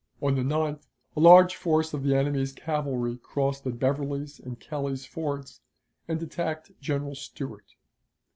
On 0.19 0.33
the 0.33 0.41
9th 0.41 0.87
a 1.15 1.19
large 1.19 1.55
force 1.55 1.93
of 1.93 2.01
the 2.01 2.15
enemy's 2.15 2.53
cavalry 2.53 3.17
crossed 3.19 3.67
at 3.67 3.77
Beverly's 3.77 4.39
and 4.39 4.59
Kelly's 4.59 5.05
Fords 5.05 5.61
and 6.07 6.19
attacked 6.23 6.71
General 6.81 7.13
Stuart. 7.13 7.75